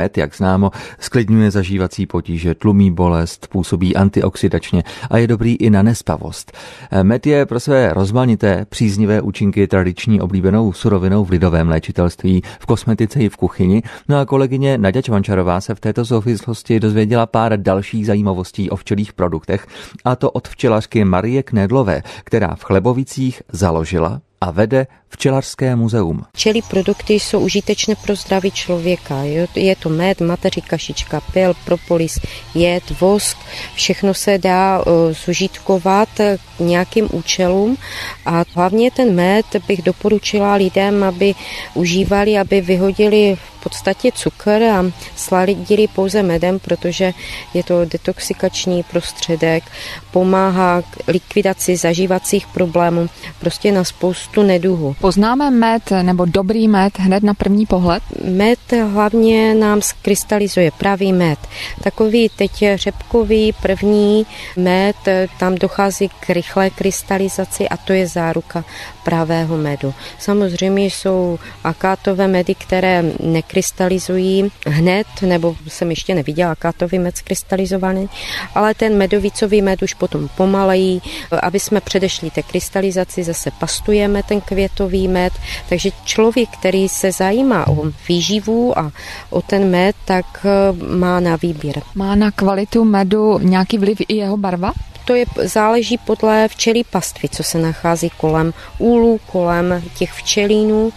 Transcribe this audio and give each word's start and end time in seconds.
med, 0.00 0.18
jak 0.18 0.36
známo, 0.36 0.70
sklidňuje 0.98 1.50
zažívací 1.50 2.06
potíže, 2.06 2.54
tlumí 2.54 2.90
bolest, 2.90 3.46
působí 3.46 3.96
antioxidačně 3.96 4.82
a 5.10 5.18
je 5.18 5.26
dobrý 5.26 5.56
i 5.56 5.70
na 5.70 5.82
nespavost. 5.82 6.52
Med 7.02 7.26
je 7.26 7.46
pro 7.46 7.60
své 7.60 7.92
rozmanité 7.92 8.66
příznivé 8.68 9.20
účinky 9.20 9.66
tradiční 9.66 10.20
oblíbenou 10.20 10.72
surovinou 10.72 11.24
v 11.24 11.30
lidovém 11.30 11.68
léčitelství, 11.68 12.42
v 12.60 12.66
kosmetice 12.66 13.20
i 13.20 13.28
v 13.28 13.36
kuchyni. 13.36 13.82
No 14.08 14.20
a 14.20 14.24
kolegyně 14.24 14.78
Naděč 14.78 15.04
Čvančarová 15.04 15.60
se 15.60 15.74
v 15.74 15.80
této 15.80 16.04
souvislosti 16.04 16.80
dozvěděla 16.80 17.26
pár 17.26 17.62
dalších 17.62 18.06
zajímavostí 18.06 18.70
o 18.70 18.76
včelých 18.76 19.12
produktech, 19.12 19.66
a 20.04 20.16
to 20.16 20.30
od 20.30 20.48
včelařky 20.48 21.04
Marie 21.04 21.42
Knedlové, 21.42 22.02
která 22.24 22.54
v 22.54 22.64
Chlebovicích 22.64 23.42
založila 23.52 24.20
a 24.40 24.50
vede 24.50 24.86
Včelařské 25.08 25.76
muzeum. 25.76 26.24
Včelí 26.34 26.62
produkty 26.62 27.14
jsou 27.14 27.40
užitečné 27.40 27.94
pro 27.94 28.16
zdraví 28.16 28.50
člověka. 28.50 29.22
Je 29.54 29.76
to 29.76 29.88
med, 29.88 30.20
mateří 30.20 30.62
kašička, 30.62 31.20
pil, 31.20 31.54
propolis, 31.64 32.18
jed, 32.54 33.00
vosk. 33.00 33.36
Všechno 33.74 34.14
se 34.14 34.38
dá 34.38 34.84
zužitkovat 35.26 36.08
k 36.56 36.60
nějakým 36.60 37.08
účelům 37.12 37.76
a 38.26 38.44
hlavně 38.54 38.90
ten 38.90 39.14
med 39.14 39.46
bych 39.68 39.82
doporučila 39.82 40.54
lidem, 40.54 41.04
aby 41.04 41.34
užívali, 41.74 42.38
aby 42.38 42.60
vyhodili 42.60 43.36
podstatě 43.62 44.12
cukr 44.12 44.62
a 44.62 44.84
sladili 45.16 45.88
pouze 45.88 46.22
medem, 46.22 46.58
protože 46.58 47.12
je 47.54 47.62
to 47.62 47.84
detoxikační 47.84 48.82
prostředek, 48.82 49.64
pomáhá 50.10 50.82
k 50.82 51.08
likvidaci 51.08 51.76
zažívacích 51.76 52.46
problémů, 52.46 53.08
prostě 53.40 53.72
na 53.72 53.84
spoustu 53.84 54.42
neduhu. 54.42 54.96
Poznáme 55.00 55.50
med 55.50 55.90
nebo 56.02 56.24
dobrý 56.24 56.68
med 56.68 56.98
hned 56.98 57.22
na 57.22 57.34
první 57.34 57.66
pohled? 57.66 58.02
Med 58.24 58.58
hlavně 58.92 59.54
nám 59.54 59.82
skrystalizuje 59.82 60.70
pravý 60.70 61.12
med. 61.12 61.38
Takový 61.82 62.28
teď 62.36 62.64
řepkový 62.74 63.52
první 63.62 64.26
med, 64.56 64.96
tam 65.38 65.54
dochází 65.54 66.08
k 66.08 66.30
rychlé 66.30 66.70
krystalizaci 66.70 67.68
a 67.68 67.76
to 67.76 67.92
je 67.92 68.06
záruka 68.06 68.64
pravého 69.04 69.56
medu. 69.56 69.94
Samozřejmě 70.18 70.84
jsou 70.84 71.38
akátové 71.64 72.28
medy, 72.28 72.54
které 72.54 73.02
nekrystalizují 73.50 74.50
hned, 74.66 75.06
nebo 75.22 75.56
jsem 75.68 75.90
ještě 75.90 76.14
neviděla 76.14 76.52
akátový 76.52 76.98
med 76.98 77.16
skrystalizovaný, 77.16 78.08
ale 78.54 78.74
ten 78.74 78.96
medovicový 78.96 79.62
med 79.62 79.82
už 79.82 79.94
potom 79.94 80.28
pomalejí. 80.36 81.02
Aby 81.42 81.60
jsme 81.60 81.80
předešli 81.80 82.30
té 82.30 82.42
krystalizaci, 82.42 83.24
zase 83.24 83.50
pastujeme 83.50 84.22
ten 84.22 84.40
květový 84.40 85.08
med, 85.08 85.32
takže 85.68 85.90
člověk, 86.04 86.48
který 86.48 86.88
se 86.88 87.12
zajímá 87.12 87.68
o 87.68 87.90
výživu 88.08 88.78
a 88.78 88.92
o 89.30 89.42
ten 89.42 89.70
med, 89.70 89.96
tak 90.04 90.46
eh, 90.46 90.72
má 90.96 91.20
na 91.20 91.36
výběr. 91.36 91.82
Má 91.94 92.14
na 92.14 92.30
kvalitu 92.30 92.84
medu 92.84 93.38
nějaký 93.38 93.78
vliv 93.78 93.98
i 94.08 94.16
jeho 94.16 94.36
barva? 94.36 94.72
To 95.10 95.16
je, 95.16 95.26
záleží 95.44 95.98
podle 95.98 96.48
včelí 96.48 96.84
pastvy, 96.84 97.28
co 97.28 97.42
se 97.42 97.58
nachází 97.58 98.10
kolem 98.16 98.54
úlů, 98.78 99.20
kolem 99.26 99.82
těch 99.98 100.12
včelínů. 100.12 100.92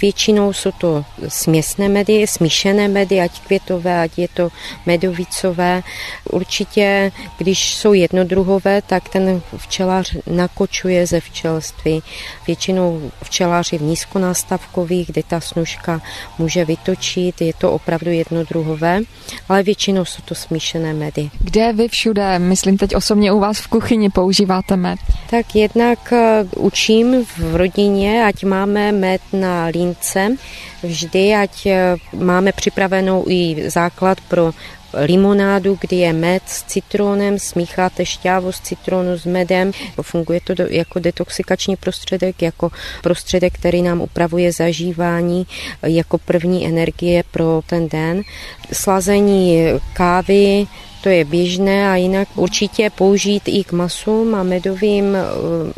Většinou 0.00 0.52
jsou 0.52 0.70
to 0.70 1.04
směsné 1.28 1.88
medy, 1.88 2.26
smíšené 2.26 2.88
medy, 2.88 3.20
ať 3.20 3.40
květové, 3.40 4.02
ať 4.02 4.18
je 4.18 4.28
to 4.28 4.48
medovicové. 4.86 5.82
Určitě, 6.30 7.12
když 7.38 7.74
jsou 7.74 7.92
jednodruhové, 7.92 8.82
tak 8.82 9.08
ten 9.08 9.42
včelař 9.56 10.16
nakočuje 10.26 11.06
ze 11.06 11.20
včelství. 11.20 12.02
Většinou 12.46 13.10
včeláři 13.22 13.78
v 13.78 13.82
nízkonástavkových, 13.82 15.06
kde 15.06 15.22
ta 15.22 15.40
snužka 15.40 16.02
může 16.38 16.64
vytočit, 16.64 17.40
je 17.40 17.52
to 17.58 17.72
opravdu 17.72 18.10
jednodruhové, 18.10 19.00
ale 19.48 19.62
většinou 19.62 20.04
jsou 20.04 20.22
to 20.22 20.34
smíšené 20.34 20.94
medy. 20.94 21.30
Kde 21.40 21.72
vy 21.72 21.88
všude, 21.88 22.38
myslím 22.38 22.78
teď 22.78 22.96
osobně 22.96 23.32
u 23.32 23.40
vás 23.40 23.51
v 23.60 23.68
kuchyni 23.68 24.10
používáte 24.10 24.76
med? 24.76 24.98
Tak 25.30 25.56
jednak 25.56 26.12
eh, 26.12 26.44
učím 26.56 27.24
v 27.24 27.56
rodině, 27.56 28.24
ať 28.24 28.44
máme 28.44 28.92
med 28.92 29.20
na 29.32 29.66
lince, 29.66 30.36
vždy, 30.82 31.34
ať 31.34 31.66
eh, 31.66 31.96
máme 32.16 32.52
připravenou 32.52 33.24
i 33.28 33.70
základ 33.70 34.20
pro 34.20 34.52
limonádu, 34.94 35.78
kdy 35.80 35.96
je 35.96 36.12
med 36.12 36.42
s 36.46 36.62
citronem, 36.62 37.38
smícháte 37.38 38.06
šťávu 38.06 38.52
z 38.52 38.60
citronu 38.60 39.18
s 39.18 39.24
medem. 39.24 39.72
Funguje 40.02 40.40
to 40.40 40.52
jako 40.68 40.98
detoxikační 40.98 41.76
prostředek, 41.76 42.42
jako 42.42 42.70
prostředek, 43.02 43.54
který 43.54 43.82
nám 43.82 44.00
upravuje 44.00 44.52
zažívání, 44.52 45.46
jako 45.82 46.18
první 46.18 46.66
energie 46.66 47.24
pro 47.30 47.62
ten 47.66 47.88
den. 47.88 48.22
Slazení 48.72 49.64
kávy, 49.92 50.66
to 51.02 51.08
je 51.08 51.24
běžné 51.24 51.90
a 51.90 51.96
jinak 51.96 52.28
určitě 52.34 52.90
použít 52.90 53.42
i 53.46 53.64
k 53.64 53.72
masům 53.72 54.34
a 54.34 54.42
medovým 54.42 55.16
eh, 55.16 55.20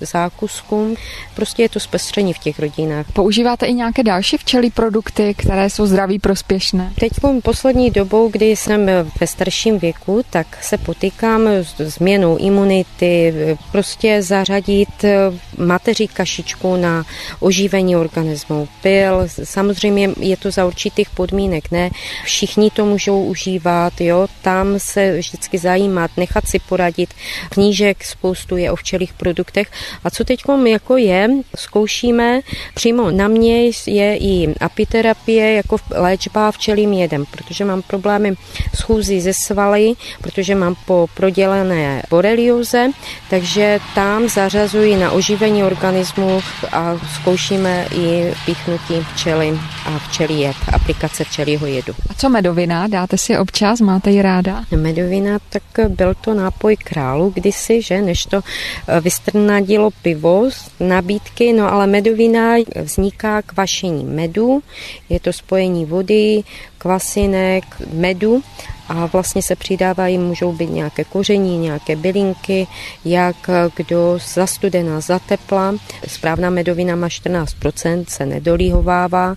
zákuskům. 0.00 0.96
Prostě 1.34 1.62
je 1.62 1.68
to 1.68 1.80
zpestření 1.80 2.32
v 2.32 2.38
těch 2.38 2.58
rodinách. 2.58 3.06
Používáte 3.12 3.66
i 3.66 3.72
nějaké 3.72 4.02
další 4.02 4.36
včelí 4.36 4.70
produkty, 4.70 5.34
které 5.38 5.70
jsou 5.70 5.86
zdraví 5.86 6.18
prospěšné? 6.18 6.92
Teď 7.00 7.12
poslední 7.42 7.90
dobou, 7.90 8.28
kdy 8.28 8.56
jsem 8.56 8.86
ve 9.20 9.26
starším 9.26 9.78
věku, 9.78 10.22
tak 10.30 10.46
se 10.64 10.78
potýkám 10.78 11.48
s 11.48 11.76
změnou 11.80 12.36
imunity, 12.36 13.34
prostě 13.72 14.22
zařadit 14.22 15.04
eh, 15.04 15.16
mateří 15.58 16.08
kašičku 16.08 16.76
na 16.76 17.04
oživení 17.40 17.96
organismu. 17.96 18.68
Pil, 18.82 19.28
samozřejmě 19.44 20.10
je 20.20 20.36
to 20.36 20.50
za 20.50 20.66
určitých 20.66 21.10
podmínek, 21.10 21.70
ne? 21.70 21.90
Všichni 22.24 22.70
to 22.70 22.86
můžou 22.86 23.24
užívat, 23.24 24.00
jo, 24.00 24.26
tam 24.42 24.78
se 24.78 25.11
vždycky 25.18 25.58
zajímat, 25.58 26.10
nechat 26.16 26.48
si 26.48 26.58
poradit. 26.58 27.14
Knížek 27.50 28.04
spoustu 28.04 28.56
je 28.56 28.70
o 28.70 28.76
včelých 28.76 29.12
produktech. 29.12 29.70
A 30.04 30.10
co 30.10 30.24
teď 30.24 30.42
jako 30.66 30.96
je, 30.96 31.28
zkoušíme, 31.56 32.40
přímo 32.74 33.10
na 33.10 33.28
mě 33.28 33.66
je 33.86 34.16
i 34.16 34.54
apiterapie 34.60 35.52
jako 35.52 35.76
léčba 35.90 36.50
včelým 36.50 36.92
jedem, 36.92 37.24
protože 37.30 37.64
mám 37.64 37.82
problémy 37.82 38.34
s 38.74 38.80
chůzí 38.80 39.20
ze 39.20 39.32
svaly, 39.32 39.92
protože 40.20 40.54
mám 40.54 40.74
po 40.86 41.06
prodělené 41.14 42.02
borelioze, 42.10 42.90
takže 43.30 43.78
tam 43.94 44.28
zařazuji 44.28 44.96
na 44.96 45.10
oživení 45.10 45.64
organismu 45.64 46.40
a 46.72 46.94
zkoušíme 47.20 47.86
i 47.96 48.32
píchnutí 48.46 48.94
včely 49.14 49.58
a 49.86 49.98
včelí 49.98 50.40
jed, 50.40 50.56
aplikace 50.72 51.24
včelího 51.24 51.66
jedu. 51.66 51.94
A 52.10 52.14
co 52.14 52.28
medovina? 52.28 52.86
Dáte 52.86 53.18
si 53.18 53.38
občas? 53.38 53.80
Máte 53.80 54.10
ji 54.10 54.22
ráda? 54.22 54.64
Medovina 54.76 55.01
medovina, 55.02 55.38
tak 55.48 55.62
byl 55.88 56.14
to 56.14 56.34
nápoj 56.34 56.76
králu 56.76 57.30
kdysi, 57.34 57.82
že, 57.82 58.02
než 58.02 58.26
to 58.26 58.40
eh, 58.40 59.00
vystrnadilo 59.00 59.90
pivo 60.02 60.50
z 60.50 60.70
nabídky, 60.80 61.52
no 61.52 61.72
ale 61.72 61.86
medovina 61.86 62.54
vzniká 62.82 63.42
kvašení 63.42 64.04
medu, 64.04 64.62
je 65.08 65.20
to 65.20 65.32
spojení 65.32 65.84
vody, 65.84 66.42
kvasinek, 66.78 67.64
medu 67.92 68.42
a 68.88 69.06
vlastně 69.06 69.42
se 69.42 69.56
přidávají, 69.56 70.18
můžou 70.18 70.52
být 70.52 70.70
nějaké 70.70 71.04
koření, 71.04 71.58
nějaké 71.58 71.96
bylinky, 71.96 72.66
jak 73.04 73.50
kdo 73.76 74.18
za 74.34 74.46
studená, 74.46 75.00
za 75.00 75.18
tepla. 75.18 75.74
Správná 76.06 76.50
medovina 76.50 76.96
má 76.96 77.08
14%, 77.08 78.04
se 78.08 78.26
nedolíhovává 78.26 79.36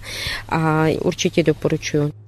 a 0.50 0.86
určitě 1.02 1.44
doporučuji. 1.44 2.25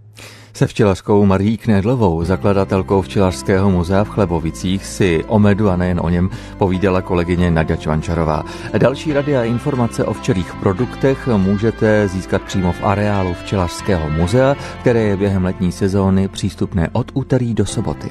Se 0.58 0.68
včelařkou 0.68 1.26
Marí 1.26 1.58
Knedlovou, 1.58 2.24
zakladatelkou 2.24 3.02
Včelařského 3.02 3.72
muzea 3.72 4.04
v 4.04 4.10
Chlebovicích, 4.10 4.86
si 4.86 5.24
o 5.28 5.40
medu 5.40 5.70
a 5.70 5.76
nejen 5.76 6.00
o 6.04 6.10
něm 6.10 6.30
povídala 6.58 7.02
kolegyně 7.02 7.52
Nadia 7.52 7.78
Čvančarová. 7.78 8.44
Další 8.78 9.14
rady 9.14 9.38
a 9.38 9.44
informace 9.44 10.06
o 10.06 10.14
včelých 10.14 10.56
produktech 10.56 11.28
můžete 11.38 12.08
získat 12.08 12.42
přímo 12.42 12.72
v 12.72 12.84
areálu 12.84 13.34
Včelařského 13.34 14.10
muzea, 14.10 14.56
které 14.80 15.02
je 15.02 15.18
během 15.18 15.46
letní 15.46 15.72
sezóny 15.72 16.28
přístupné 16.28 16.90
od 16.94 17.12
úterý 17.14 17.54
do 17.54 17.66
soboty. 17.66 18.10